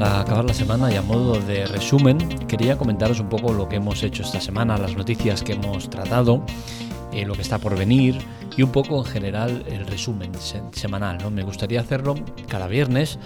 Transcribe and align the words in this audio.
para 0.00 0.20
acabar 0.20 0.46
la 0.46 0.54
semana 0.54 0.90
y 0.90 0.96
a 0.96 1.02
modo 1.02 1.38
de 1.38 1.66
resumen, 1.66 2.16
quería 2.48 2.78
comentaros 2.78 3.20
un 3.20 3.28
poco 3.28 3.52
lo 3.52 3.68
que 3.68 3.76
hemos 3.76 4.02
hecho 4.02 4.22
esta 4.22 4.40
semana, 4.40 4.78
las 4.78 4.96
noticias 4.96 5.42
que 5.42 5.52
hemos 5.52 5.90
tratado, 5.90 6.42
eh, 7.12 7.26
lo 7.26 7.34
que 7.34 7.42
está 7.42 7.58
por 7.58 7.76
venir 7.76 8.16
y 8.56 8.62
un 8.62 8.72
poco 8.72 8.96
en 8.96 9.04
general 9.04 9.62
el 9.68 9.86
resumen 9.86 10.32
semanal. 10.72 11.18
¿no? 11.18 11.30
Me 11.30 11.42
gustaría 11.42 11.82
hacerlo 11.82 12.14
cada 12.48 12.66
viernes 12.66 13.18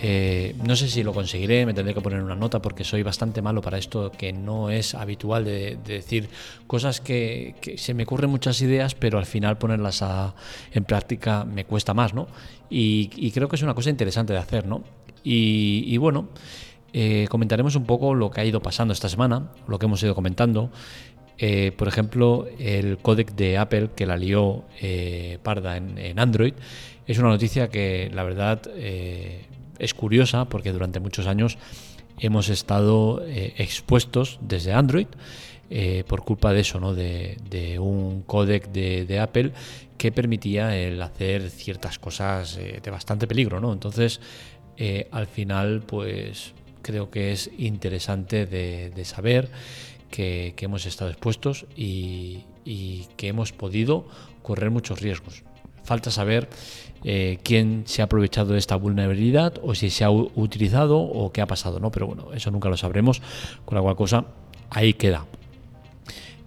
eh, 0.00 0.54
no 0.64 0.76
sé 0.76 0.88
si 0.88 1.02
lo 1.02 1.12
conseguiré, 1.12 1.66
me 1.66 1.74
tendré 1.74 1.92
que 1.92 2.00
poner 2.00 2.22
una 2.22 2.36
nota 2.36 2.62
porque 2.62 2.84
soy 2.84 3.02
bastante 3.02 3.42
malo 3.42 3.60
para 3.60 3.78
esto 3.78 4.12
que 4.12 4.32
no 4.32 4.70
es 4.70 4.94
habitual 4.94 5.44
de, 5.44 5.76
decir 5.84 6.28
cosas 6.68 7.00
que, 7.00 7.56
se 7.76 7.94
me 7.94 8.04
ocurren 8.04 8.30
muchas 8.30 8.60
ideas, 8.62 8.94
pero 8.94 9.18
al 9.18 9.26
final 9.26 9.58
ponerlas 9.58 10.04
en 10.72 10.84
práctica 10.84 11.44
me 11.44 11.64
cuesta 11.64 11.94
más, 11.94 12.14
¿no? 12.14 12.28
Y, 12.70 13.30
creo 13.32 13.48
que 13.48 13.56
es 13.56 13.62
una 13.62 13.74
cosa 13.74 13.90
interesante 13.90 14.32
de 14.32 14.38
hacer, 14.38 14.66
¿no? 14.66 14.84
Y, 15.24 15.96
bueno, 15.98 16.28
eh, 16.92 17.26
comentaremos 17.28 17.76
un 17.76 17.84
poco 17.84 18.14
lo 18.14 18.30
que 18.30 18.40
ha 18.40 18.44
ido 18.44 18.60
pasando 18.60 18.92
esta 18.92 19.08
semana, 19.08 19.52
lo 19.66 19.78
que 19.78 19.86
hemos 19.86 20.02
ido 20.02 20.14
comentando. 20.14 20.70
Eh, 21.38 21.72
por 21.76 21.86
ejemplo, 21.86 22.46
el 22.58 22.98
códec 22.98 23.32
de 23.34 23.58
Apple 23.58 23.90
que 23.94 24.06
la 24.06 24.16
lió 24.16 24.64
parda 25.42 25.76
en, 25.76 26.18
Android 26.18 26.54
es 27.06 27.18
una 27.18 27.28
noticia 27.28 27.68
que 27.68 28.10
la 28.12 28.24
verdad 28.24 28.62
es 29.78 29.94
curiosa 29.94 30.46
porque 30.46 30.72
durante 30.72 31.00
muchos 31.00 31.26
años 31.26 31.58
hemos 32.18 32.48
estado 32.48 33.22
eh, 33.24 33.54
expuestos 33.58 34.38
desde 34.42 34.72
Android 34.72 35.06
eh, 35.70 36.04
por 36.06 36.24
culpa 36.24 36.52
de 36.52 36.60
eso, 36.60 36.80
¿no? 36.80 36.94
de, 36.94 37.78
un 37.78 38.22
códec 38.22 38.68
de, 38.68 39.20
Apple 39.20 39.52
que 39.98 40.12
permitía 40.12 40.76
el 40.76 41.00
hacer 41.02 41.50
ciertas 41.50 41.98
cosas 41.98 42.56
eh, 42.56 42.80
de 42.82 42.90
bastante 42.90 43.26
peligro. 43.26 43.60
¿no? 43.60 43.72
Entonces, 43.72 44.20
al 45.10 45.26
final, 45.26 45.82
pues 45.86 46.54
creo 46.82 47.10
que 47.10 47.32
es 47.32 47.50
interesante 47.58 48.46
de, 48.46 49.04
saber 49.04 49.50
que, 50.10 50.54
hemos 50.58 50.86
estado 50.86 51.10
expuestos 51.10 51.66
y 51.76 52.44
que 53.16 53.28
hemos 53.28 53.52
podido 53.52 54.06
correr 54.42 54.70
muchos 54.70 55.00
riesgos. 55.00 55.44
Falta 55.84 56.10
saber 56.10 56.48
eh, 57.04 57.38
quién 57.42 57.84
se 57.86 58.02
ha 58.02 58.06
aprovechado 58.06 58.52
de 58.52 58.58
esta 58.58 58.76
vulnerabilidad 58.76 59.54
o 59.62 59.74
si 59.74 59.88
se 59.88 60.04
ha 60.04 60.10
utilizado 60.10 60.98
o 60.98 61.32
qué 61.32 61.40
ha 61.40 61.46
pasado, 61.46 61.80
¿no? 61.80 61.90
Pero 61.90 62.06
bueno, 62.08 62.32
eso 62.34 62.50
nunca 62.50 62.68
lo 62.68 62.76
sabremos, 62.76 63.22
con 63.64 63.76
la 63.76 63.82
cual 63.82 63.96
cosa 63.96 64.26
ahí 64.70 64.94
queda. 64.94 65.26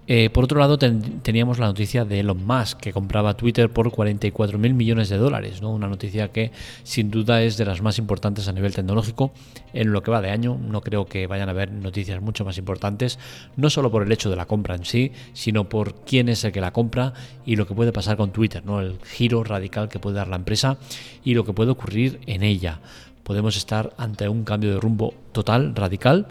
Eh, 0.08 0.30
por 0.30 0.44
otro 0.44 0.58
lado, 0.58 0.78
teníamos 0.78 1.60
la 1.60 1.66
noticia 1.66 2.04
de 2.04 2.20
Elon 2.20 2.44
Musk, 2.44 2.78
que 2.78 2.92
compraba 2.92 3.36
Twitter 3.36 3.70
por 3.70 3.92
44 3.92 4.58
mil 4.58 4.74
millones 4.74 5.08
de 5.08 5.16
dólares. 5.16 5.62
¿no? 5.62 5.70
Una 5.70 5.86
noticia 5.86 6.32
que 6.32 6.50
sin 6.82 7.10
duda 7.10 7.42
es 7.42 7.56
de 7.56 7.64
las 7.64 7.82
más 7.82 7.98
importantes 7.98 8.48
a 8.48 8.52
nivel 8.52 8.74
tecnológico 8.74 9.32
en 9.72 9.92
lo 9.92 10.02
que 10.02 10.10
va 10.10 10.20
de 10.20 10.30
año. 10.30 10.58
No 10.58 10.80
creo 10.80 11.06
que 11.06 11.28
vayan 11.28 11.48
a 11.48 11.52
haber 11.52 11.70
noticias 11.70 12.20
mucho 12.20 12.44
más 12.44 12.58
importantes, 12.58 13.18
no 13.56 13.70
solo 13.70 13.92
por 13.92 14.02
el 14.02 14.10
hecho 14.10 14.28
de 14.28 14.36
la 14.36 14.46
compra 14.46 14.74
en 14.74 14.84
sí, 14.84 15.12
sino 15.34 15.68
por 15.68 15.94
quién 16.04 16.28
es 16.28 16.42
el 16.44 16.50
que 16.50 16.60
la 16.60 16.72
compra 16.72 17.12
y 17.46 17.54
lo 17.54 17.66
que 17.66 17.74
puede 17.74 17.92
pasar 17.92 18.16
con 18.16 18.32
Twitter, 18.32 18.64
¿no? 18.64 18.80
el 18.80 18.98
giro 19.04 19.44
radical 19.44 19.88
que 19.88 20.00
puede 20.00 20.16
dar 20.16 20.28
la 20.28 20.36
empresa 20.36 20.78
y 21.22 21.34
lo 21.34 21.44
que 21.44 21.52
puede 21.52 21.70
ocurrir 21.70 22.20
en 22.26 22.42
ella. 22.42 22.80
Podemos 23.22 23.56
estar 23.56 23.94
ante 23.98 24.28
un 24.28 24.42
cambio 24.42 24.74
de 24.74 24.80
rumbo 24.80 25.14
total, 25.30 25.76
radical 25.76 26.26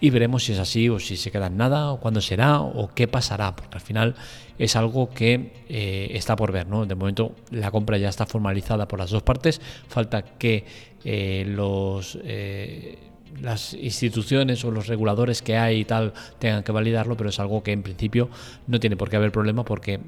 y 0.00 0.10
veremos 0.10 0.44
si 0.44 0.52
es 0.52 0.58
así 0.58 0.88
o 0.88 0.98
si 0.98 1.16
se 1.16 1.30
queda 1.30 1.46
en 1.46 1.56
nada 1.56 1.90
o 1.92 2.00
cuándo 2.00 2.20
será 2.20 2.60
o 2.60 2.90
qué 2.94 3.08
pasará, 3.08 3.54
porque 3.56 3.76
al 3.76 3.80
final 3.80 4.14
es 4.58 4.76
algo 4.76 5.10
que 5.10 5.52
eh, 5.68 6.10
está 6.12 6.36
por 6.36 6.52
ver. 6.52 6.66
¿no? 6.66 6.86
De 6.86 6.94
momento 6.94 7.34
la 7.50 7.70
compra 7.70 7.98
ya 7.98 8.08
está 8.08 8.26
formalizada 8.26 8.86
por 8.88 8.98
las 8.98 9.10
dos 9.10 9.22
partes, 9.22 9.60
falta 9.88 10.22
que 10.22 10.64
eh, 11.04 11.44
los... 11.46 12.18
Eh, 12.22 12.98
las 13.42 13.74
instituciones 13.74 14.64
o 14.64 14.70
los 14.70 14.88
reguladores 14.88 15.42
que 15.42 15.56
hay 15.56 15.80
y 15.80 15.84
tal 15.84 16.14
tengan 16.38 16.64
que 16.64 16.72
validarlo, 16.72 17.14
pero 17.14 17.28
es 17.28 17.38
algo 17.38 17.62
que 17.62 17.72
en 17.72 17.82
principio 17.82 18.30
no 18.66 18.80
tiene 18.80 18.96
por 18.96 19.10
qué 19.10 19.16
haber 19.16 19.30
problema 19.30 19.64
porque 19.64 20.00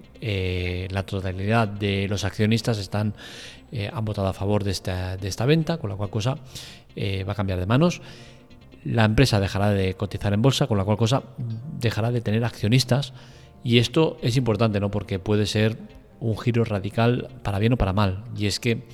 la 0.90 1.02
totalidad 1.04 1.68
de 1.68 2.08
los 2.08 2.24
accionistas 2.24 2.78
están 2.78 3.14
han 3.92 4.04
votado 4.06 4.26
a 4.26 4.32
favor 4.32 4.64
de 4.64 4.70
esta, 4.70 5.18
de 5.18 5.28
esta 5.28 5.44
venta, 5.44 5.76
con 5.76 5.90
la 5.90 5.96
cual 5.96 6.08
cosa 6.08 6.38
va 6.98 7.32
a 7.32 7.36
cambiar 7.36 7.60
de 7.60 7.66
manos 7.66 8.00
la 8.84 9.04
empresa 9.04 9.40
dejará 9.40 9.70
de 9.70 9.94
cotizar 9.94 10.32
en 10.32 10.42
bolsa, 10.42 10.66
con 10.66 10.78
la 10.78 10.84
cual 10.84 10.96
cosa 10.96 11.22
dejará 11.78 12.10
de 12.10 12.20
tener 12.20 12.44
accionistas. 12.44 13.12
Y 13.62 13.78
esto 13.78 14.18
es 14.22 14.36
importante, 14.36 14.80
¿no? 14.80 14.90
Porque 14.90 15.18
puede 15.18 15.46
ser 15.46 15.76
un 16.20 16.38
giro 16.38 16.64
radical 16.64 17.28
para 17.42 17.58
bien 17.58 17.74
o 17.74 17.76
para 17.76 17.92
mal. 17.92 18.24
Y 18.36 18.46
es 18.46 18.60
que 18.60 18.84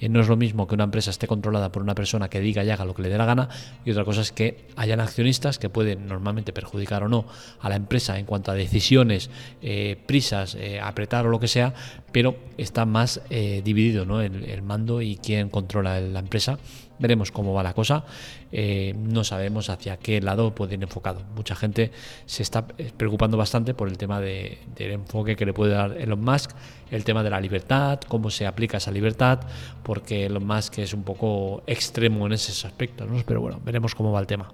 eh, 0.00 0.08
no 0.08 0.20
es 0.20 0.28
lo 0.28 0.36
mismo 0.36 0.66
que 0.66 0.74
una 0.74 0.84
empresa 0.84 1.10
esté 1.10 1.26
controlada 1.26 1.70
por 1.72 1.82
una 1.82 1.94
persona 1.94 2.28
que 2.28 2.40
diga 2.40 2.64
y 2.64 2.70
haga 2.70 2.84
lo 2.84 2.94
que 2.94 3.02
le 3.02 3.08
dé 3.08 3.16
la 3.16 3.24
gana 3.24 3.48
y 3.84 3.90
otra 3.90 4.04
cosa 4.04 4.20
es 4.20 4.32
que 4.32 4.66
hayan 4.76 5.00
accionistas 5.00 5.58
que 5.58 5.68
pueden 5.68 6.06
normalmente 6.06 6.52
perjudicar 6.52 7.04
o 7.04 7.08
no 7.08 7.26
a 7.60 7.68
la 7.68 7.76
empresa 7.76 8.18
en 8.18 8.26
cuanto 8.26 8.50
a 8.50 8.54
decisiones, 8.54 9.30
eh, 9.62 9.96
prisas, 10.06 10.56
eh, 10.56 10.80
apretar 10.80 11.26
o 11.26 11.30
lo 11.30 11.40
que 11.40 11.48
sea, 11.48 11.74
pero 12.12 12.36
está 12.58 12.84
más 12.86 13.22
dividido 13.30 14.04
¿no? 14.04 14.20
el, 14.20 14.62
mando 14.62 15.00
y 15.00 15.16
quién 15.16 15.48
controla 15.48 16.00
la 16.00 16.20
empresa 16.20 16.58
Veremos 16.98 17.32
cómo 17.32 17.52
va 17.52 17.62
la 17.62 17.74
cosa. 17.74 18.04
Eh, 18.52 18.94
no 18.96 19.24
sabemos 19.24 19.68
hacia 19.68 19.96
qué 19.96 20.20
lado 20.20 20.54
puede 20.54 20.74
ir 20.74 20.82
enfocado. 20.82 21.22
Mucha 21.34 21.56
gente 21.56 21.90
se 22.26 22.42
está 22.42 22.66
preocupando 22.66 23.36
bastante 23.36 23.74
por 23.74 23.88
el 23.88 23.98
tema 23.98 24.20
del 24.20 24.58
enfoque 24.76 25.36
que 25.36 25.44
le 25.44 25.52
puede 25.52 25.72
dar 25.72 25.96
Elon 26.00 26.22
Musk, 26.22 26.52
el 26.90 27.04
tema 27.04 27.22
de 27.22 27.30
la 27.30 27.40
libertad, 27.40 28.00
cómo 28.06 28.30
se 28.30 28.46
aplica 28.46 28.76
esa 28.76 28.90
libertad, 28.90 29.40
porque 29.82 30.26
Elon 30.26 30.46
Musk 30.46 30.78
es 30.78 30.94
un 30.94 31.02
poco 31.02 31.62
extremo 31.66 32.26
en 32.26 32.34
ese 32.34 32.66
aspecto. 32.66 33.06
¿no? 33.06 33.22
Pero 33.26 33.40
bueno, 33.40 33.60
veremos 33.64 33.94
cómo 33.94 34.12
va 34.12 34.20
el 34.20 34.26
tema. 34.26 34.52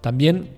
También 0.00 0.48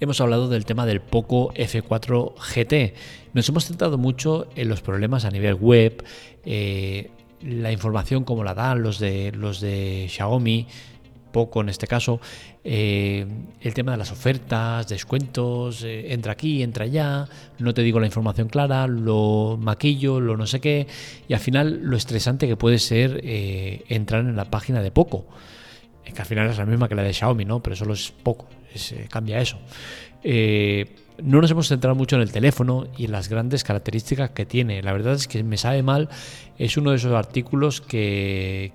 hemos 0.00 0.20
hablado 0.20 0.48
del 0.48 0.64
tema 0.64 0.86
del 0.86 1.00
Poco 1.00 1.52
F4 1.54 2.34
GT. 2.34 2.94
Nos 3.32 3.48
hemos 3.48 3.66
centrado 3.66 3.98
mucho 3.98 4.48
en 4.54 4.68
los 4.68 4.80
problemas 4.80 5.24
a 5.24 5.30
nivel 5.30 5.54
web, 5.54 6.04
eh, 6.44 7.10
la 7.44 7.72
información 7.72 8.24
como 8.24 8.44
la 8.44 8.54
dan 8.54 8.82
los 8.82 8.98
de, 8.98 9.32
los 9.32 9.60
de 9.60 10.06
Xiaomi, 10.08 10.66
poco 11.34 11.60
en 11.60 11.68
este 11.68 11.88
caso, 11.88 12.20
eh, 12.62 13.26
el 13.60 13.74
tema 13.74 13.92
de 13.92 13.98
las 13.98 14.12
ofertas, 14.12 14.88
descuentos, 14.88 15.82
eh, 15.82 16.12
entra 16.12 16.32
aquí, 16.32 16.62
entra 16.62 16.84
allá, 16.84 17.26
no 17.58 17.74
te 17.74 17.82
digo 17.82 17.98
la 17.98 18.06
información 18.06 18.48
clara, 18.48 18.86
lo 18.86 19.58
maquillo, 19.60 20.20
lo 20.20 20.36
no 20.36 20.46
sé 20.46 20.60
qué, 20.60 20.86
y 21.28 21.34
al 21.34 21.40
final 21.40 21.80
lo 21.82 21.96
estresante 21.96 22.46
que 22.46 22.56
puede 22.56 22.78
ser 22.78 23.20
eh, 23.24 23.84
entrar 23.88 24.20
en 24.20 24.36
la 24.36 24.44
página 24.44 24.80
de 24.80 24.92
poco, 24.92 25.26
que 26.04 26.20
al 26.20 26.26
final 26.26 26.48
es 26.48 26.58
la 26.58 26.66
misma 26.66 26.88
que 26.88 26.94
la 26.94 27.02
de 27.02 27.12
Xiaomi, 27.12 27.44
¿no? 27.44 27.60
Pero 27.60 27.74
solo 27.74 27.94
es 27.94 28.12
poco, 28.22 28.46
cambia 29.10 29.40
eso. 29.40 29.58
No 31.22 31.40
nos 31.40 31.50
hemos 31.50 31.68
centrado 31.68 31.94
mucho 31.94 32.16
en 32.16 32.22
el 32.22 32.32
teléfono 32.32 32.86
y 32.96 33.04
en 33.04 33.12
las 33.12 33.28
grandes 33.28 33.62
características 33.62 34.30
que 34.30 34.46
tiene. 34.46 34.82
La 34.82 34.92
verdad 34.92 35.14
es 35.14 35.28
que 35.28 35.44
me 35.44 35.56
sabe 35.56 35.82
mal, 35.82 36.08
es 36.58 36.76
uno 36.76 36.90
de 36.90 36.96
esos 36.96 37.12
artículos 37.12 37.80
que, 37.80 38.72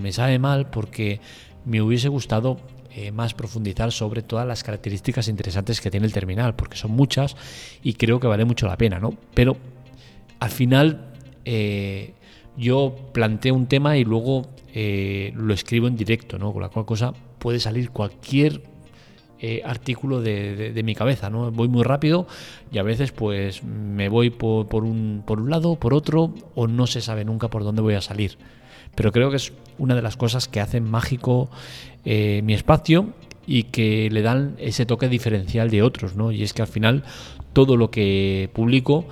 me 0.00 0.12
sabe 0.12 0.38
mal 0.38 0.70
porque 0.70 1.20
me 1.66 1.82
hubiese 1.82 2.08
gustado 2.08 2.58
eh, 2.94 3.12
más 3.12 3.34
profundizar 3.34 3.92
sobre 3.92 4.22
todas 4.22 4.46
las 4.46 4.64
características 4.64 5.28
interesantes 5.28 5.80
que 5.80 5.90
tiene 5.90 6.06
el 6.06 6.12
terminal, 6.12 6.54
porque 6.56 6.76
son 6.76 6.92
muchas 6.92 7.36
y 7.82 7.94
creo 7.94 8.20
que 8.20 8.26
vale 8.26 8.44
mucho 8.44 8.66
la 8.66 8.76
pena, 8.76 8.98
¿no? 8.98 9.14
Pero 9.34 9.56
al 10.40 10.50
final 10.50 11.12
eh, 11.44 12.14
yo 12.56 12.96
planteo 13.12 13.54
un 13.54 13.66
tema 13.66 13.96
y 13.96 14.04
luego 14.04 14.46
eh, 14.74 15.32
lo 15.36 15.52
escribo 15.52 15.88
en 15.88 15.96
directo, 15.96 16.38
¿no? 16.38 16.52
Con 16.52 16.62
la 16.62 16.68
cual 16.68 16.86
cosa 16.86 17.12
puede 17.38 17.60
salir 17.60 17.90
cualquier 17.90 18.62
eh, 19.44 19.60
artículo 19.64 20.22
de, 20.22 20.80
mi 20.84 20.94
cabeza, 20.94 21.28
¿no? 21.28 21.50
Voy 21.50 21.66
muy 21.66 21.82
rápido 21.82 22.28
y 22.70 22.78
a 22.78 22.84
veces 22.84 23.10
pues 23.10 23.64
me 23.64 24.08
voy 24.08 24.30
por, 24.30 24.84
un, 24.84 25.24
por 25.26 25.40
un 25.40 25.50
lado, 25.50 25.74
por 25.74 25.94
otro, 25.94 26.32
o 26.54 26.68
no 26.68 26.86
se 26.86 27.00
sabe 27.00 27.24
nunca 27.24 27.48
por 27.48 27.64
dónde 27.64 27.82
voy 27.82 27.94
a 27.94 28.00
salir. 28.00 28.38
Pero 28.94 29.10
creo 29.10 29.30
que 29.30 29.38
es 29.38 29.52
una 29.78 29.96
de 29.96 30.02
las 30.02 30.16
cosas 30.16 30.46
que 30.46 30.60
hacen 30.60 30.88
mágico 30.88 31.50
eh, 32.04 32.40
mi 32.44 32.54
espacio 32.54 33.14
y 33.44 33.64
que 33.64 34.08
le 34.12 34.22
dan 34.22 34.54
ese 34.58 34.86
toque 34.86 35.08
diferencial 35.08 35.70
de 35.70 35.82
otros, 35.82 36.14
¿no? 36.14 36.30
Y 36.30 36.44
es 36.44 36.52
que 36.52 36.62
al 36.62 36.68
final 36.68 37.02
todo 37.52 37.76
lo 37.76 37.90
que 37.90 38.48
publico 38.52 39.06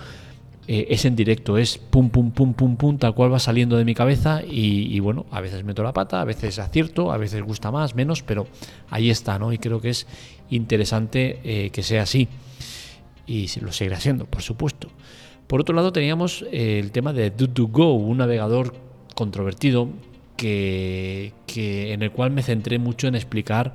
eh, 0.73 0.95
es 0.95 1.05
en 1.05 1.17
directo, 1.17 1.59
es 1.59 1.79
pum, 1.79 2.11
pum, 2.11 2.31
pum, 2.31 2.55
pum, 2.55 2.77
pum, 2.77 2.97
tal 2.97 3.13
cual 3.13 3.33
va 3.33 3.41
saliendo 3.41 3.77
de 3.77 3.85
mi 3.85 3.93
cabeza 3.93 4.41
y, 4.49 5.01
bueno, 5.01 5.27
a 5.33 5.41
veces 5.41 5.65
meto 5.65 5.83
la 5.83 5.93
pata, 5.93 6.21
a 6.21 6.25
veces 6.25 6.61
acierto, 6.61 7.11
a 7.11 7.17
veces 7.17 7.43
gusta 7.43 7.73
más, 7.73 7.97
menos, 7.97 8.23
pero 8.23 8.47
ahí 8.89 9.11
está, 9.11 9.37
¿no? 9.41 9.53
Y 9.53 9.59
creo 9.59 9.81
que 9.81 9.89
es 9.89 10.07
interesante 10.49 11.41
eh, 11.43 11.71
que 11.71 11.83
sea 11.83 12.05
así 12.05 12.29
y 13.27 13.49
lo 13.59 13.73
seguirá 13.73 13.99
siendo, 13.99 14.27
por 14.27 14.43
supuesto. 14.43 14.87
Por 15.49 15.61
otro 15.61 15.75
lado, 15.75 15.91
teníamos 15.91 16.45
eh, 16.53 16.79
el 16.79 16.93
tema 16.93 17.13
de 17.13 17.37
Do2Go, 17.37 17.97
un 17.97 18.19
navegador 18.19 18.73
controvertido 19.17 19.89
que, 20.37 21.33
que, 21.49 21.93
en 21.93 22.05
el 22.05 22.13
cual 22.13 22.31
me 22.31 22.45
centré 22.45 22.79
mucho 22.79 23.09
en 23.09 23.17
explicar 23.17 23.75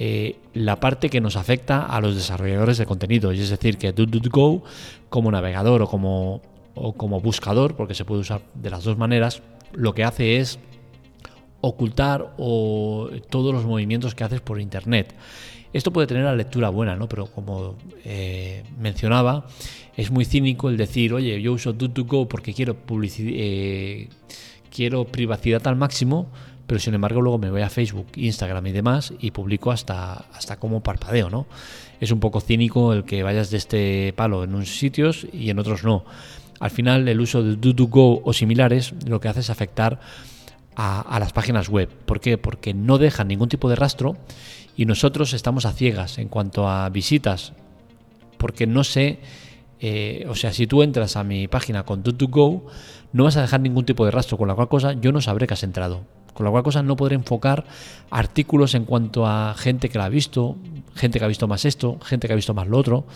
eh, 0.00 0.36
la 0.54 0.78
parte 0.78 1.10
que 1.10 1.20
nos 1.20 1.34
afecta 1.36 1.84
a 1.84 2.00
los 2.00 2.14
desarrolladores 2.14 2.78
de 2.78 2.86
contenido. 2.86 3.32
Y 3.32 3.40
es 3.40 3.50
decir, 3.50 3.78
que 3.78 3.92
DuckDuckGo 3.92 4.62
como 5.08 5.30
navegador 5.32 5.82
o 5.82 5.88
como, 5.88 7.20
buscador, 7.20 7.74
porque 7.74 7.94
se 7.94 8.04
puede 8.04 8.20
usar 8.20 8.42
de 8.54 8.70
las 8.70 8.84
dos 8.84 8.96
maneras, 8.96 9.42
lo 9.72 9.94
que 9.94 10.04
hace 10.04 10.36
es 10.38 10.60
ocultar 11.60 12.36
todos 12.36 13.52
los 13.52 13.64
movimientos 13.64 14.14
que 14.14 14.22
haces 14.22 14.40
por 14.40 14.60
internet. 14.60 15.14
Esto 15.72 15.92
puede 15.92 16.06
tener 16.06 16.24
la 16.24 16.36
lectura 16.36 16.70
buena, 16.70 16.94
¿no? 16.94 17.08
Pero 17.08 17.26
como 17.26 17.76
eh, 18.04 18.62
mencionaba, 18.78 19.46
es 19.96 20.10
muy 20.10 20.24
cínico 20.24 20.70
el 20.70 20.76
decir, 20.76 21.12
oye, 21.12 21.42
yo 21.42 21.52
uso 21.52 21.72
DuckDuckGo 21.72 22.28
porque 22.28 22.54
quiero 22.54 22.76
eh, 23.18 24.08
quiero 24.70 25.04
privacidad 25.04 25.66
al 25.66 25.76
máximo, 25.76 26.30
pero 26.68 26.78
sin 26.78 26.92
embargo 26.92 27.22
luego 27.22 27.38
me 27.38 27.50
voy 27.50 27.62
a 27.62 27.70
Facebook, 27.70 28.08
Instagram 28.14 28.66
y 28.66 28.72
demás 28.72 29.14
y 29.18 29.30
publico 29.30 29.72
hasta, 29.72 30.26
hasta 30.34 30.58
como 30.58 30.82
parpadeo, 30.82 31.30
¿no? 31.30 31.46
Es 31.98 32.12
un 32.12 32.20
poco 32.20 32.42
cínico 32.42 32.92
el 32.92 33.04
que 33.04 33.22
vayas 33.22 33.50
de 33.50 33.56
este 33.56 34.12
palo 34.14 34.44
en 34.44 34.54
unos 34.54 34.78
sitios 34.78 35.26
y 35.32 35.48
en 35.48 35.58
otros 35.58 35.82
no. 35.82 36.04
Al 36.60 36.70
final 36.70 37.08
el 37.08 37.20
uso 37.20 37.42
de 37.42 37.56
DuckDuckGo 37.56 38.20
o 38.22 38.32
similares 38.34 38.92
lo 39.06 39.18
que 39.18 39.28
hace 39.28 39.40
es 39.40 39.48
afectar 39.48 39.98
a, 40.76 41.18
las 41.18 41.32
páginas 41.32 41.70
web. 41.70 41.88
¿Por 41.88 42.20
qué? 42.20 42.36
Porque 42.36 42.74
no 42.74 42.98
dejan 42.98 43.28
ningún 43.28 43.48
tipo 43.48 43.70
de 43.70 43.74
rastro 43.74 44.18
y 44.76 44.84
nosotros 44.84 45.32
estamos 45.32 45.64
a 45.64 45.72
ciegas 45.72 46.18
en 46.18 46.28
cuanto 46.28 46.68
a 46.68 46.90
visitas, 46.90 47.54
porque 48.36 48.66
no 48.66 48.84
sé, 48.84 49.20
eh, 49.80 50.26
o 50.28 50.34
sea, 50.34 50.52
si 50.52 50.66
tú 50.66 50.82
entras 50.82 51.16
a 51.16 51.24
mi 51.24 51.48
página 51.48 51.84
con 51.84 52.02
DuckDuckGo, 52.02 52.66
no 53.14 53.24
vas 53.24 53.38
a 53.38 53.40
dejar 53.40 53.60
ningún 53.60 53.86
tipo 53.86 54.04
de 54.04 54.10
rastro, 54.10 54.36
con 54.36 54.48
la 54.48 54.54
cual 54.54 54.68
cosa 54.68 54.92
yo 54.92 55.12
no 55.12 55.22
sabré 55.22 55.46
que 55.46 55.54
has 55.54 55.62
entrado. 55.62 56.17
Con 56.38 56.44
la 56.44 56.52
cual 56.52 56.62
cosa 56.62 56.84
no 56.84 56.94
podré 56.94 57.16
enfocar 57.16 57.64
artículos 58.10 58.76
en 58.76 58.84
cuanto 58.84 59.26
a 59.26 59.56
gente 59.58 59.88
que 59.88 59.98
la 59.98 60.04
ha 60.04 60.08
visto, 60.08 60.54
gente 60.94 61.18
que 61.18 61.24
ha 61.24 61.26
visto 61.26 61.48
más 61.48 61.64
esto, 61.64 61.98
gente 61.98 62.28
que 62.28 62.32
ha 62.32 62.36
visto 62.36 62.54
más 62.54 62.68
lo 62.68 62.78
otro, 62.78 63.06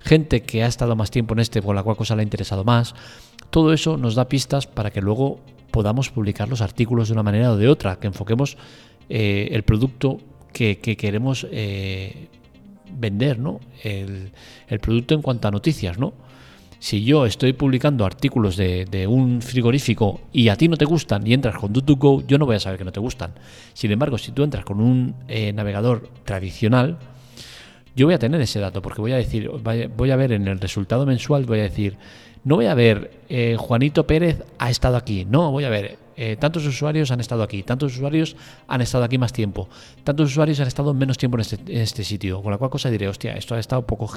gente 0.00 0.42
que 0.42 0.64
ha 0.64 0.66
estado 0.66 0.96
más 0.96 1.12
tiempo 1.12 1.34
en 1.34 1.38
este, 1.38 1.62
con 1.62 1.76
la 1.76 1.84
cual 1.84 1.96
cosa 1.96 2.16
le 2.16 2.22
ha 2.22 2.24
interesado 2.24 2.64
más. 2.64 2.96
Todo 3.50 3.72
eso 3.72 3.96
nos 3.96 4.16
da 4.16 4.28
pistas 4.28 4.66
para 4.66 4.90
que 4.90 5.00
luego 5.00 5.38
podamos 5.70 6.10
publicar 6.10 6.48
los 6.48 6.62
artículos 6.62 7.06
de 7.06 7.12
una 7.12 7.22
manera 7.22 7.52
o 7.52 7.56
de 7.56 7.68
otra, 7.68 8.00
que 8.00 8.08
enfoquemos 8.08 8.56
eh, 9.08 9.50
el 9.52 9.62
producto 9.62 10.18
que, 10.52 10.78
queremos 10.80 11.46
eh, 11.52 12.26
vender, 12.90 13.38
¿no? 13.38 13.60
El, 13.84 14.32
producto 14.80 15.14
en 15.14 15.22
cuanto 15.22 15.46
a 15.46 15.52
noticias, 15.52 15.96
¿no? 15.96 16.12
Si 16.84 17.02
yo 17.02 17.24
estoy 17.24 17.54
publicando 17.54 18.04
artículos 18.04 18.58
de, 18.58 19.06
un 19.08 19.40
frigorífico 19.40 20.20
y 20.34 20.50
a 20.50 20.56
ti 20.56 20.68
no 20.68 20.76
te 20.76 20.84
gustan 20.84 21.26
y 21.26 21.32
entras 21.32 21.56
con 21.56 21.72
DuckDuckGo, 21.72 22.26
yo 22.26 22.36
no 22.36 22.44
voy 22.44 22.56
a 22.56 22.60
saber 22.60 22.76
que 22.76 22.84
no 22.84 22.92
te 22.92 23.00
gustan. 23.00 23.32
Sin 23.72 23.90
embargo, 23.90 24.18
si 24.18 24.32
tú 24.32 24.42
entras 24.42 24.66
con 24.66 24.82
un 24.82 25.14
eh, 25.26 25.54
navegador 25.54 26.10
tradicional, 26.24 26.98
yo 27.96 28.04
voy 28.04 28.14
a 28.14 28.18
tener 28.18 28.38
ese 28.42 28.60
dato 28.60 28.82
porque 28.82 29.00
voy 29.00 29.12
a 29.12 29.16
decir, 29.16 29.48
voy 29.48 30.10
a 30.10 30.16
ver 30.16 30.32
en 30.32 30.46
el 30.46 30.60
resultado 30.60 31.06
mensual, 31.06 31.46
voy 31.46 31.60
a 31.60 31.62
decir, 31.62 31.96
no 32.44 32.56
voy 32.56 32.66
a 32.66 32.74
ver 32.74 33.10
eh, 33.28 33.56
Juanito 33.58 34.06
Pérez 34.06 34.42
ha 34.58 34.70
estado 34.70 34.96
aquí, 34.96 35.24
no, 35.24 35.50
voy 35.50 35.64
a 35.64 35.70
ver 35.70 35.96
eh, 36.16 36.36
tantos 36.38 36.64
usuarios 36.66 37.10
han 37.10 37.18
estado 37.18 37.42
aquí, 37.42 37.62
tantos 37.62 37.94
usuarios 37.94 38.36
han 38.68 38.80
estado 38.80 39.02
aquí 39.02 39.18
más 39.18 39.32
tiempo, 39.32 39.68
tantos 40.04 40.30
usuarios 40.30 40.60
han 40.60 40.68
estado 40.68 40.94
menos 40.94 41.18
tiempo 41.18 41.36
en 41.38 41.40
este, 41.40 41.58
este 41.82 42.04
sitio, 42.04 42.42
con 42.42 42.52
la 42.52 42.58
cual 42.58 42.70
cosa 42.70 42.90
diré, 42.90 43.08
hostia, 43.08 43.34
esto 43.34 43.54
ha 43.54 43.58
estado 43.58 43.86
poco, 43.86 44.16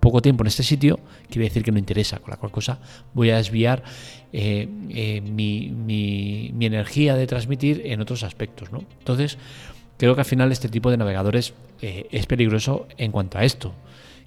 poco 0.00 0.22
tiempo 0.22 0.42
en 0.42 0.48
este 0.48 0.62
sitio, 0.62 0.98
quiere 1.28 1.44
decir 1.44 1.62
que 1.62 1.70
no 1.70 1.78
interesa, 1.78 2.18
con 2.18 2.30
la 2.30 2.38
cual 2.38 2.50
cosa 2.50 2.80
voy 3.14 3.30
a 3.30 3.36
desviar 3.36 3.84
eh, 4.32 4.66
mi, 5.22 5.70
mi, 5.70 6.66
energía 6.66 7.14
de 7.14 7.26
transmitir 7.26 7.82
en 7.84 8.00
otros 8.00 8.24
aspectos, 8.24 8.72
¿no? 8.72 8.82
Entonces, 8.98 9.38
creo 9.98 10.14
que 10.14 10.22
al 10.22 10.26
final 10.26 10.50
este 10.50 10.68
tipo 10.68 10.90
de 10.90 10.96
navegadores 10.96 11.54
es 11.80 12.26
peligroso 12.26 12.88
en 12.96 13.12
cuanto 13.12 13.38
a 13.38 13.44
esto, 13.44 13.72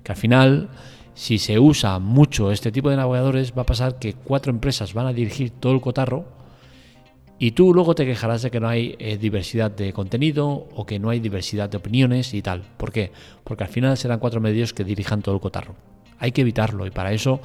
que 0.03 0.11
al 0.11 0.17
final 0.17 0.69
si 1.19 1.37
se 1.37 1.59
usa 1.59 1.99
mucho 1.99 2.49
este 2.49 2.71
tipo 2.71 2.89
de 2.89 2.95
navegadores, 2.95 3.51
va 3.51 3.63
a 3.63 3.65
pasar 3.65 3.99
que 3.99 4.13
cuatro 4.13 4.53
empresas 4.53 4.93
van 4.93 5.05
a 5.05 5.11
dirigir 5.11 5.49
todo 5.49 5.73
el 5.73 5.81
cotarro 5.81 6.23
y 7.37 7.51
tú 7.51 7.73
luego 7.73 7.93
te 7.93 8.05
quejarás 8.05 8.41
de 8.41 8.49
que 8.49 8.61
no 8.61 8.69
hay 8.69 8.95
eh, 8.99 9.17
diversidad 9.17 9.69
de 9.69 9.91
contenido 9.91 10.69
o 10.73 10.85
que 10.85 10.97
no 10.97 11.09
hay 11.09 11.19
diversidad 11.19 11.69
de 11.69 11.75
opiniones 11.75 12.33
y 12.33 12.41
tal. 12.41 12.63
¿Por 12.77 12.93
qué? 12.93 13.11
Porque 13.43 13.65
al 13.65 13.69
final 13.69 13.97
serán 13.97 14.19
cuatro 14.19 14.39
medios 14.39 14.73
que 14.73 14.85
dirijan 14.85 15.21
todo 15.21 15.35
el 15.35 15.41
cotarro. 15.41 15.75
Hay 16.19 16.31
que 16.31 16.39
evitarlo 16.39 16.87
y 16.87 16.91
para 16.91 17.11
eso 17.11 17.41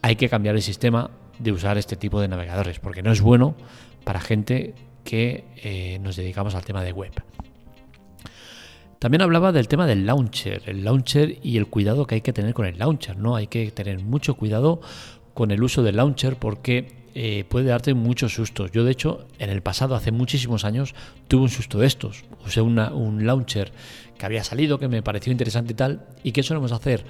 hay 0.00 0.16
que 0.16 0.30
cambiar 0.30 0.54
el 0.54 0.62
sistema 0.62 1.10
de 1.38 1.52
usar 1.52 1.76
este 1.76 1.96
tipo 1.96 2.22
de 2.22 2.28
navegadores, 2.28 2.78
porque 2.78 3.02
no 3.02 3.12
es 3.12 3.20
bueno 3.20 3.54
para 4.04 4.18
gente 4.18 4.72
que 5.04 5.44
eh, 5.62 5.98
nos 6.00 6.16
dedicamos 6.16 6.54
al 6.54 6.64
tema 6.64 6.82
de 6.82 6.92
web. 6.92 7.12
También 9.04 9.20
hablaba 9.20 9.52
del 9.52 9.68
tema 9.68 9.86
del 9.86 10.06
launcher, 10.06 10.62
el 10.64 10.82
launcher 10.82 11.36
y 11.42 11.58
el 11.58 11.66
cuidado 11.66 12.06
que 12.06 12.14
hay 12.14 12.20
que 12.22 12.32
tener 12.32 12.54
con 12.54 12.64
el 12.64 12.78
launcher, 12.78 13.18
¿no? 13.18 13.36
Hay 13.36 13.48
que 13.48 13.70
tener 13.70 14.02
mucho 14.02 14.32
cuidado 14.32 14.80
con 15.34 15.50
el 15.50 15.62
uso 15.62 15.82
del 15.82 15.96
launcher 15.96 16.36
porque 16.36 16.90
eh, 17.14 17.44
puede 17.46 17.66
darte 17.66 17.92
muchos 17.92 18.32
sustos. 18.32 18.72
Yo, 18.72 18.82
de 18.82 18.92
hecho, 18.92 19.26
en 19.38 19.50
el 19.50 19.60
pasado, 19.60 19.94
hace 19.94 20.10
muchísimos 20.10 20.64
años, 20.64 20.94
tuve 21.28 21.42
un 21.42 21.48
susto 21.50 21.78
de 21.78 21.86
estos. 21.86 22.24
Usé 22.46 22.62
un 22.62 23.26
launcher 23.26 23.72
que 24.16 24.24
había 24.24 24.42
salido, 24.42 24.78
que 24.78 24.88
me 24.88 25.02
pareció 25.02 25.30
interesante 25.32 25.74
y 25.74 25.76
tal. 25.76 26.06
¿Y 26.22 26.32
qué 26.32 26.42
solemos 26.42 26.72
hacer? 26.72 27.04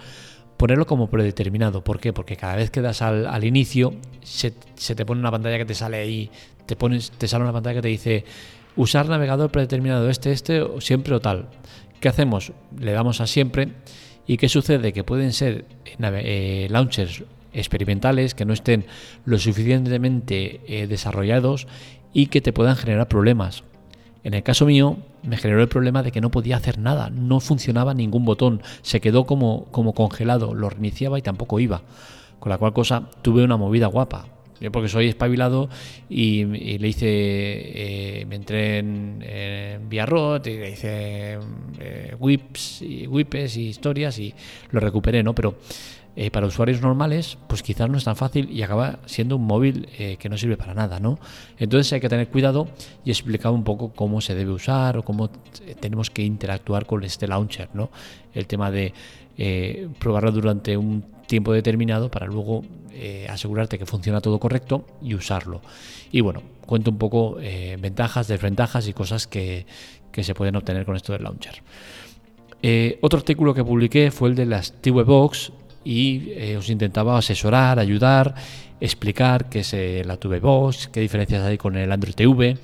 Ponerlo 0.56 0.88
como 0.88 1.08
predeterminado. 1.08 1.84
¿Por 1.84 2.00
qué? 2.00 2.12
Porque 2.12 2.34
cada 2.34 2.56
vez 2.56 2.72
que 2.72 2.80
das 2.80 3.02
al, 3.02 3.44
inicio, 3.44 3.94
se, 4.24 4.50
te 4.50 5.06
pone 5.06 5.20
una 5.20 5.30
pantalla 5.30 5.58
que 5.58 5.64
te 5.64 5.76
sale 5.76 5.98
ahí, 5.98 6.28
te, 6.66 6.74
pones, 6.74 7.12
te 7.12 7.28
sale 7.28 7.44
una 7.44 7.52
pantalla 7.52 7.76
que 7.76 7.82
te 7.82 7.88
dice 7.88 8.24
usar 8.76 9.08
navegador 9.08 9.50
predeterminado 9.50 10.10
este, 10.10 10.32
este, 10.32 10.60
siempre 10.80 11.14
o 11.14 11.20
tal. 11.20 11.48
¿Qué 12.04 12.10
hacemos? 12.10 12.52
Le 12.78 12.92
damos 12.92 13.22
a 13.22 13.26
siempre. 13.26 13.72
¿Y 14.26 14.36
qué 14.36 14.50
sucede? 14.50 14.92
Que 14.92 15.04
pueden 15.04 15.32
ser 15.32 15.64
eh, 15.98 16.66
launchers 16.68 17.24
experimentales 17.54 18.34
que 18.34 18.44
no 18.44 18.52
estén 18.52 18.84
lo 19.24 19.38
suficientemente 19.38 20.60
eh, 20.68 20.86
desarrollados 20.86 21.66
y 22.12 22.26
que 22.26 22.42
te 22.42 22.52
puedan 22.52 22.76
generar 22.76 23.08
problemas. 23.08 23.64
En 24.22 24.34
el 24.34 24.42
caso 24.42 24.66
mío, 24.66 24.98
me 25.22 25.38
generó 25.38 25.62
el 25.62 25.68
problema 25.70 26.02
de 26.02 26.12
que 26.12 26.20
no 26.20 26.30
podía 26.30 26.58
hacer 26.58 26.78
nada, 26.78 27.08
no 27.08 27.40
funcionaba 27.40 27.94
ningún 27.94 28.26
botón, 28.26 28.60
se 28.82 29.00
quedó 29.00 29.24
como, 29.24 29.64
como 29.70 29.94
congelado, 29.94 30.52
lo 30.52 30.68
reiniciaba 30.68 31.18
y 31.18 31.22
tampoco 31.22 31.58
iba. 31.58 31.80
Con 32.38 32.50
la 32.50 32.58
cual 32.58 32.74
cosa 32.74 33.08
tuve 33.22 33.44
una 33.44 33.56
movida 33.56 33.86
guapa. 33.86 34.26
Yo 34.64 34.72
porque 34.72 34.88
soy 34.88 35.08
espabilado 35.08 35.68
y, 36.08 36.42
le 36.44 36.88
hice, 36.88 37.06
eh, 37.06 38.24
me 38.26 38.36
entré 38.36 38.78
en, 38.78 39.22
en 39.22 39.90
Villarrot 39.90 40.46
y 40.46 40.56
le 40.56 40.70
hice 40.70 41.38
eh, 41.78 42.16
whips 42.18 42.80
y 42.80 43.06
whipes 43.06 43.58
y 43.58 43.68
historias 43.68 44.18
y 44.18 44.32
lo 44.70 44.80
recuperé, 44.80 45.22
¿no? 45.22 45.34
Pero 45.34 45.56
eh, 46.16 46.30
para 46.30 46.46
usuarios 46.46 46.80
normales, 46.80 47.36
pues 47.46 47.62
quizás 47.62 47.90
no 47.90 47.98
es 47.98 48.04
tan 48.04 48.16
fácil 48.16 48.50
y 48.50 48.62
acaba 48.62 49.00
siendo 49.04 49.36
un 49.36 49.44
móvil 49.44 49.86
que 50.18 50.28
no 50.30 50.38
sirve 50.38 50.56
para 50.56 50.72
nada, 50.72 50.98
¿no? 50.98 51.18
Entonces 51.58 51.92
hay 51.92 52.00
que 52.00 52.08
tener 52.08 52.28
cuidado 52.28 52.66
y 53.04 53.10
explicar 53.10 53.52
un 53.52 53.64
poco 53.64 53.92
cómo 53.92 54.22
se 54.22 54.34
debe 54.34 54.52
usar 54.52 54.96
o 54.96 55.04
cómo 55.04 55.28
tenemos 55.78 56.08
que 56.08 56.22
interactuar 56.22 56.86
con 56.86 57.04
este 57.04 57.28
launcher, 57.28 57.68
¿no? 57.74 57.90
El 58.32 58.46
tema 58.46 58.70
de 58.70 58.94
probarlo 59.98 60.32
durante 60.32 60.74
un 60.74 61.13
tiempo 61.26 61.52
determinado 61.52 62.10
para 62.10 62.26
luego 62.26 62.62
eh, 62.92 63.26
asegurarte 63.28 63.78
que 63.78 63.86
funciona 63.86 64.20
todo 64.20 64.38
correcto 64.38 64.84
y 65.02 65.14
usarlo. 65.14 65.60
Y 66.12 66.20
bueno, 66.20 66.42
cuento 66.66 66.90
un 66.90 66.98
poco 66.98 67.38
eh, 67.40 67.76
ventajas, 67.80 68.28
desventajas 68.28 68.86
y 68.88 68.92
cosas 68.92 69.26
que, 69.26 69.66
se 70.12 70.34
pueden 70.34 70.54
obtener 70.54 70.84
con 70.84 70.94
esto 70.94 71.12
del 71.12 71.24
launcher. 71.24 71.62
Eh, 72.62 72.98
otro 73.02 73.18
artículo 73.18 73.52
que 73.52 73.64
publiqué 73.64 74.10
fue 74.10 74.28
el 74.28 74.36
de 74.36 74.46
las 74.46 74.72
TV 74.80 75.02
Box 75.02 75.52
y 75.84 76.54
os 76.54 76.70
intentaba 76.70 77.18
asesorar, 77.18 77.78
ayudar, 77.78 78.34
explicar 78.80 79.50
qué 79.50 79.58
es 79.60 80.06
la 80.06 80.16
TV 80.16 80.40
Box, 80.40 80.88
qué 80.88 81.00
diferencias 81.00 81.42
hay 81.42 81.58
con 81.58 81.76
el 81.76 81.92
Android 81.92 82.14
TV 82.14 82.56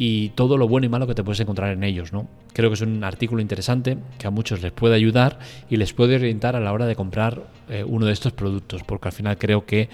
y 0.00 0.28
todo 0.28 0.56
lo 0.56 0.68
bueno 0.68 0.86
y 0.86 0.88
malo 0.88 1.08
que 1.08 1.14
te 1.16 1.24
puedes 1.24 1.40
encontrar 1.40 1.72
en 1.72 1.82
ellos. 1.82 2.12
¿no? 2.12 2.28
Creo 2.52 2.70
que 2.70 2.74
es 2.74 2.80
un 2.82 3.02
artículo 3.02 3.42
interesante 3.42 3.98
que 4.16 4.28
a 4.28 4.30
muchos 4.30 4.62
les 4.62 4.70
puede 4.70 4.94
ayudar 4.94 5.40
y 5.68 5.76
les 5.76 5.92
puede 5.92 6.14
orientar 6.14 6.54
a 6.54 6.60
la 6.60 6.72
hora 6.72 6.86
de 6.86 6.94
comprar 6.94 7.42
eh, 7.68 7.82
uno 7.84 8.06
de 8.06 8.12
estos 8.12 8.32
productos, 8.32 8.84
porque 8.84 9.08
al 9.08 9.12
final 9.12 9.36
creo 9.38 9.66
que 9.66 9.88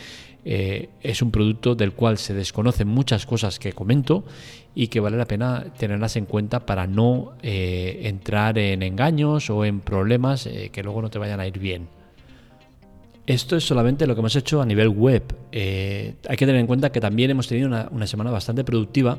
eh, 0.45 0.91
es 1.03 1.23
un 1.23 1.31
producto 1.31 1.75
del 1.75 1.93
cual 1.93 2.19
se 2.19 2.35
desconocen 2.35 2.87
muchas 2.87 3.25
cosas 3.25 3.59
que 3.59 3.73
comento 3.73 4.25
y 4.75 4.89
que 4.89 5.01
vale 5.01 5.17
la 5.17 5.25
pena 5.25 5.65
tenerlas 5.79 6.17
en 6.17 6.27
cuenta 6.27 6.67
para 6.67 6.87
no 6.87 7.33
eh, 7.43 8.03
entrar 8.03 8.59
en 8.59 8.83
engaños 8.83 9.49
o 9.49 9.65
en 9.65 9.81
problemas 9.81 10.47
que 10.71 10.83
luego 10.83 11.01
no 11.01 11.09
te 11.09 11.19
vayan 11.19 11.41
a 11.41 11.47
ir 11.47 11.59
bien. 11.59 11.89
Esto 13.27 13.57
es 13.57 13.65
solamente 13.65 14.07
lo 14.07 14.15
que 14.15 14.21
hemos 14.21 14.37
hecho 14.37 14.61
a 14.61 14.67
nivel 14.67 14.91
web. 14.91 15.23
hay 15.51 16.37
que 16.37 16.45
tener 16.45 16.57
en 16.57 16.67
cuenta 16.67 16.93
que 16.93 17.01
también 17.01 17.31
hemos 17.31 17.49
tenido 17.49 17.69
una, 17.69 17.89
una 17.91 18.07
semana 18.07 18.31
bastante 18.31 18.65
productiva 18.65 19.19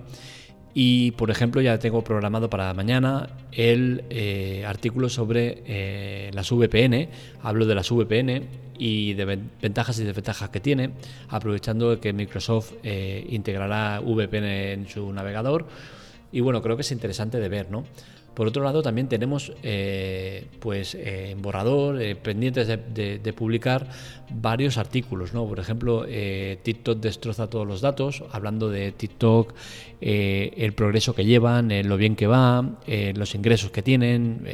y, 0.77 1.11
por 1.11 1.31
ejemplo, 1.31 1.61
ya 1.61 1.79
tengo 1.79 2.03
programado 2.03 2.49
para 2.49 2.73
mañana 2.73 3.29
el 3.53 4.03
eh, 4.09 4.65
artículo 4.67 5.07
sobre 5.07 5.63
eh, 5.65 6.31
las 6.33 6.51
VPN. 6.51 7.07
Hablo 7.41 7.65
de 7.65 7.75
las 7.75 7.89
VPN 7.89 8.45
y 8.77 9.13
de 9.13 9.39
ventajas 9.61 9.97
y 9.99 10.03
desventajas 10.03 10.49
que 10.49 10.59
tiene, 10.59 10.89
aprovechando 11.29 12.01
que 12.01 12.11
Microsoft 12.11 12.73
eh, 12.83 13.25
integrará 13.29 14.01
VPN 14.01 14.43
en 14.43 14.89
su 14.89 15.13
navegador. 15.13 15.65
Y 16.33 16.41
bueno, 16.41 16.61
creo 16.61 16.75
que 16.75 16.81
es 16.81 16.91
interesante 16.91 17.39
de 17.39 17.47
ver, 17.47 17.71
¿no? 17.71 17.85
Por 18.35 18.47
otro 18.47 18.63
lado, 18.63 18.83
también 18.83 19.07
tenemos 19.07 19.53
eh, 19.63 20.45
pues 20.59 20.93
eh, 20.93 21.31
en 21.31 21.41
borrador, 21.41 22.01
eh, 22.01 22.17
pendientes 22.17 22.67
de, 22.67 23.33
publicar 23.33 23.87
varios 24.29 24.77
artículos. 24.77 25.33
¿no? 25.33 25.47
Por 25.47 25.59
ejemplo, 25.59 26.05
TikTok 26.05 26.99
destroza 26.99 27.49
todos 27.49 27.65
los 27.65 27.79
datos, 27.81 28.23
hablando 28.31 28.69
de 28.69 28.91
TikTok, 28.91 29.53
el 30.01 30.73
progreso 30.73 31.15
que 31.15 31.25
llevan, 31.25 31.71
lo 31.87 31.97
bien 31.97 32.15
que 32.15 32.27
va, 32.27 32.77
los 33.15 33.35
ingresos 33.35 33.71
que 33.71 33.81
tienen. 33.81 34.45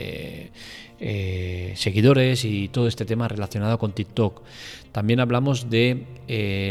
seguidores 1.75 2.45
y 2.45 2.67
todo 2.69 2.87
este 2.87 3.05
tema 3.05 3.27
relacionado 3.27 3.79
con 3.79 3.93
TikTok. 3.93 4.43
También 4.91 5.19
hablamos 5.19 5.69
de 5.69 6.05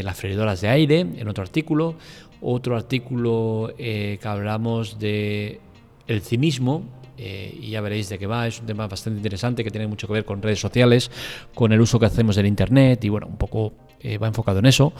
las 0.03 0.17
freidoras 0.17 0.61
de 0.61 0.69
aire 0.69 0.99
en 0.99 1.27
otro 1.27 1.43
artículo, 1.43 1.95
otro 2.41 2.75
artículo 2.77 3.73
que 3.77 4.19
hablamos 4.23 4.99
de 4.99 5.59
el 6.07 6.21
cinismo, 6.21 6.83
eh, 7.23 7.55
y 7.61 7.69
ya 7.69 7.81
veréis 7.81 8.09
de 8.09 8.17
qué 8.17 8.25
va. 8.25 8.47
Es 8.47 8.59
un 8.59 8.65
tema 8.65 8.87
bastante 8.87 9.19
interesante 9.19 9.63
que 9.63 9.69
tiene 9.69 9.85
mucho 9.85 10.07
que 10.07 10.13
ver 10.13 10.25
con 10.25 10.41
redes 10.41 10.59
sociales, 10.59 11.11
con 11.53 11.71
el 11.71 11.79
uso 11.79 11.99
que 11.99 12.07
hacemos 12.07 12.35
del 12.35 12.47
Internet 12.47 13.03
y 13.03 13.09
bueno, 13.09 13.27
un 13.27 13.37
poco 13.37 13.73
eh, 13.99 14.17
va 14.17 14.27
enfocado 14.27 14.57
en 14.57 14.65
eso. 14.65 14.91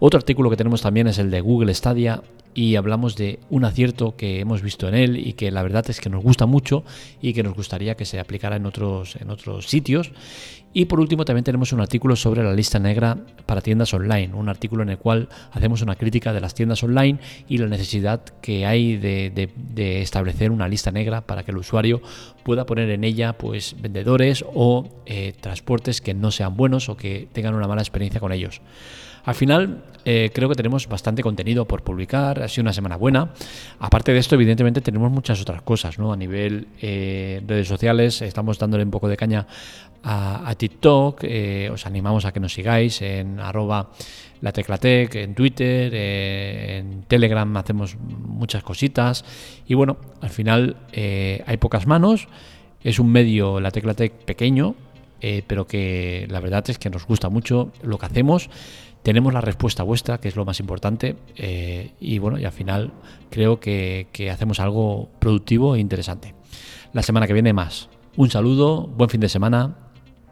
Otro 0.00 0.18
artículo 0.18 0.50
que 0.50 0.56
tenemos 0.56 0.82
también 0.82 1.06
es 1.06 1.18
el 1.18 1.30
de 1.30 1.40
Google 1.40 1.72
Stadia 1.72 2.22
y 2.54 2.74
hablamos 2.74 3.14
de 3.16 3.38
un 3.50 3.64
acierto 3.64 4.16
que 4.16 4.40
hemos 4.40 4.62
visto 4.62 4.88
en 4.88 4.94
él 4.94 5.16
y 5.16 5.34
que 5.34 5.52
la 5.52 5.62
verdad 5.62 5.88
es 5.88 6.00
que 6.00 6.10
nos 6.10 6.24
gusta 6.24 6.46
mucho 6.46 6.82
y 7.22 7.32
que 7.32 7.44
nos 7.44 7.54
gustaría 7.54 7.96
que 7.96 8.04
se 8.04 8.18
aplicara 8.18 8.56
en 8.56 8.66
otros, 8.66 9.16
en 9.16 9.30
otros 9.30 9.66
sitios. 9.66 10.10
Y 10.72 10.84
por 10.84 11.00
último 11.00 11.24
también 11.24 11.42
tenemos 11.42 11.72
un 11.72 11.80
artículo 11.80 12.14
sobre 12.14 12.44
la 12.44 12.52
lista 12.52 12.78
negra 12.78 13.16
para 13.44 13.60
tiendas 13.60 13.92
online, 13.92 14.32
un 14.34 14.48
artículo 14.48 14.84
en 14.84 14.90
el 14.90 14.98
cual 14.98 15.28
hacemos 15.50 15.82
una 15.82 15.96
crítica 15.96 16.32
de 16.32 16.40
las 16.40 16.54
tiendas 16.54 16.82
online 16.84 17.18
y 17.48 17.58
la 17.58 17.66
necesidad 17.66 18.20
que 18.40 18.66
hay 18.66 18.96
de, 18.96 19.50
establecer 20.00 20.52
una 20.52 20.68
lista 20.68 20.92
negra 20.92 21.22
para 21.22 21.42
que 21.42 21.50
el 21.50 21.56
usuario 21.60 22.00
pueda 22.42 22.66
poner 22.66 22.90
en 22.90 23.04
ella 23.04 23.34
pues 23.34 23.76
vendedores 23.80 24.44
o 24.54 24.88
eh, 25.06 25.34
transportes 25.40 26.00
que 26.00 26.14
no 26.14 26.30
sean 26.30 26.56
buenos 26.56 26.88
o 26.88 26.96
que 26.96 27.28
tengan 27.32 27.54
una 27.54 27.68
mala 27.68 27.82
experiencia 27.82 28.20
con 28.20 28.32
ellos. 28.32 28.60
Al 29.24 29.34
final, 29.34 29.84
eh, 30.04 30.30
creo 30.32 30.48
que 30.48 30.54
tenemos 30.54 30.88
bastante 30.88 31.22
contenido 31.22 31.66
por 31.66 31.82
publicar, 31.82 32.42
ha 32.42 32.48
sido 32.48 32.62
una 32.62 32.72
semana 32.72 32.96
buena. 32.96 33.30
Aparte 33.78 34.12
de 34.12 34.18
esto, 34.18 34.34
evidentemente 34.34 34.80
tenemos 34.80 35.10
muchas 35.10 35.40
otras 35.42 35.62
cosas, 35.62 35.98
¿no? 35.98 36.12
A 36.12 36.16
nivel 36.16 36.68
eh, 36.80 37.42
redes 37.46 37.68
sociales, 37.68 38.22
estamos 38.22 38.58
dándole 38.58 38.82
un 38.82 38.90
poco 38.90 39.08
de 39.08 39.16
caña 39.16 39.46
a, 40.02 40.54
TikTok, 40.56 41.24
eh, 41.24 41.70
os 41.72 41.86
animamos 41.86 42.24
a 42.24 42.32
que 42.32 42.40
nos 42.40 42.54
sigáis 42.54 43.02
en 43.02 43.40
arroba 43.40 43.90
la 44.40 44.52
teclatec, 44.52 45.14
en 45.16 45.34
Twitter, 45.34 45.94
en 45.94 47.02
Telegram 47.02 47.56
hacemos 47.56 47.96
muchas 47.98 48.62
cositas 48.62 49.24
y 49.66 49.74
bueno, 49.74 49.98
al 50.22 50.30
final 50.30 50.76
hay 50.92 51.56
pocas 51.58 51.86
manos, 51.86 52.28
es 52.82 52.98
un 52.98 53.12
medio, 53.12 53.60
la 53.60 53.70
teclatec 53.70 54.24
pequeño, 54.24 54.76
pero 55.46 55.66
que 55.66 56.26
la 56.30 56.40
verdad 56.40 56.64
es 56.70 56.78
que 56.78 56.88
nos 56.88 57.06
gusta 57.06 57.28
mucho 57.28 57.70
lo 57.82 57.98
que 57.98 58.06
hacemos 58.06 58.48
tenemos 59.02 59.32
la 59.32 59.40
respuesta 59.40 59.82
vuestra, 59.82 60.18
que 60.18 60.28
es 60.28 60.36
lo 60.36 60.44
más 60.44 60.60
importante, 60.60 61.16
eh, 61.36 61.92
y 62.00 62.18
bueno, 62.18 62.38
y 62.38 62.44
al 62.44 62.52
final 62.52 62.92
creo 63.30 63.58
que 63.60 64.06
hacemos 64.30 64.60
algo 64.60 65.08
productivo 65.18 65.74
e 65.74 65.80
interesante. 65.80 66.34
La 66.92 67.02
semana 67.02 67.26
que 67.26 67.32
viene 67.32 67.52
más. 67.52 67.88
Un 68.16 68.30
saludo, 68.30 68.86
buen 68.86 69.08
fin 69.08 69.20
de 69.20 69.28
semana, 69.28 69.76